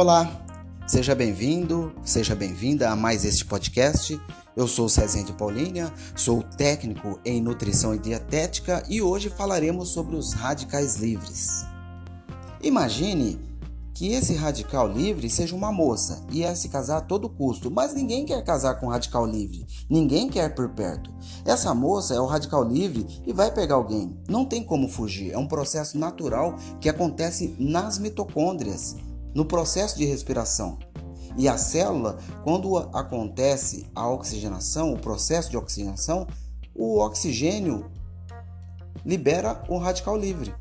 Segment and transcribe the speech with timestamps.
[0.00, 0.46] Olá,
[0.86, 4.18] seja bem-vindo, seja bem-vinda a mais este podcast.
[4.56, 10.16] Eu sou Cezinha de Paulínia, sou técnico em nutrição e dietética e hoje falaremos sobre
[10.16, 11.66] os radicais livres.
[12.62, 13.38] Imagine
[13.92, 17.92] que esse radical livre seja uma moça e é se casar a todo custo, mas
[17.92, 21.12] ninguém quer casar com um radical livre, ninguém quer por perto.
[21.44, 25.36] Essa moça é o radical livre e vai pegar alguém, não tem como fugir, é
[25.36, 28.96] um processo natural que acontece nas mitocôndrias,
[29.34, 30.78] no processo de respiração.
[31.36, 36.26] E a célula, quando acontece a oxigenação, o processo de oxigenação,
[36.74, 37.90] o oxigênio
[39.04, 40.54] libera um radical livre.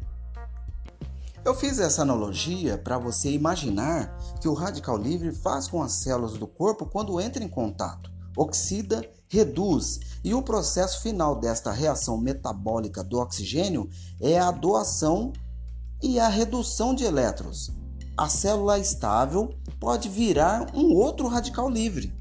[1.44, 6.34] Eu fiz essa analogia para você imaginar que o radical livre faz com as células
[6.34, 13.04] do corpo quando entra em contato, oxida, reduz, e o processo final desta reação metabólica
[13.04, 13.90] do oxigênio
[14.20, 15.32] é a doação
[16.02, 17.72] e a redução de elétrons.
[18.20, 22.14] A célula estável pode virar um outro radical livre.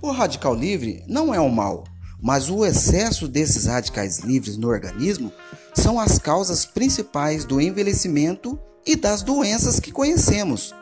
[0.00, 1.82] O radical livre não é um mal,
[2.22, 5.32] mas o excesso desses radicais livres no organismo
[5.74, 10.72] são as causas principais do envelhecimento e das doenças que conhecemos: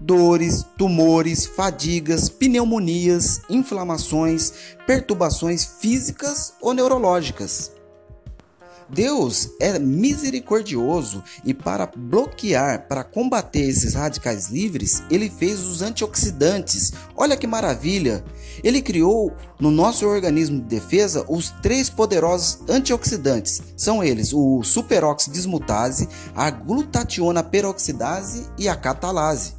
[0.00, 4.54] dores, tumores, fadigas, pneumonias, inflamações,
[4.86, 7.70] perturbações físicas ou neurológicas.
[8.94, 16.92] Deus é misericordioso e para bloquear, para combater esses radicais livres, ele fez os antioxidantes.
[17.16, 18.24] Olha que maravilha!
[18.62, 23.60] Ele criou no nosso organismo de defesa os três poderosos antioxidantes.
[23.76, 29.54] São eles o superoxidismutase, a glutationa peroxidase e a catalase.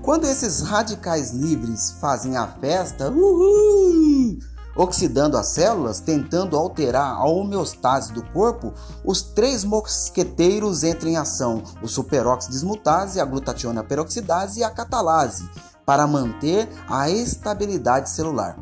[0.00, 4.38] Quando esses radicais livres fazem a festa, uhul!
[4.76, 8.72] Oxidando as células, tentando alterar a homeostase do corpo,
[9.04, 15.48] os três mosqueteiros entram em ação: o superóxido dismutase, a glutationa peroxidase e a catalase,
[15.84, 18.58] para manter a estabilidade celular.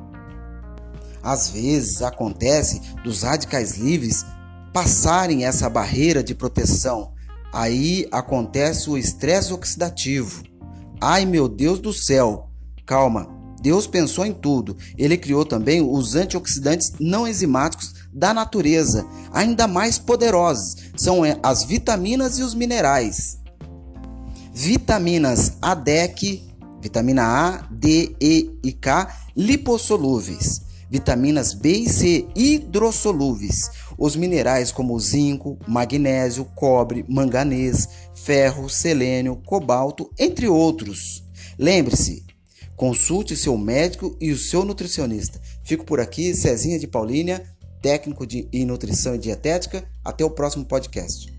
[1.22, 4.26] Às vezes acontece dos radicais livres
[4.72, 7.12] passarem essa barreira de proteção.
[7.52, 10.42] Aí acontece o estresse oxidativo.
[11.00, 12.48] Ai meu Deus do céu!
[12.84, 13.28] Calma,
[13.62, 14.76] Deus pensou em tudo.
[14.98, 20.76] Ele criou também os antioxidantes não enzimáticos da natureza, ainda mais poderosos.
[20.96, 23.38] São é, as vitaminas e os minerais.
[24.52, 26.42] Vitaminas ADEC,
[26.80, 30.60] vitamina A, D, E e K, lipossolúveis.
[30.90, 33.70] Vitaminas B e C, hidrossolúveis.
[33.96, 41.24] Os minerais como zinco, magnésio, cobre, manganês, ferro, selênio, cobalto, entre outros.
[41.58, 42.24] Lembre-se,
[42.82, 45.40] Consulte seu médico e o seu nutricionista.
[45.62, 47.40] Fico por aqui, Cezinha de Paulínia,
[47.80, 49.84] técnico de, nutrição e dietética.
[50.04, 51.31] Até o próximo podcast.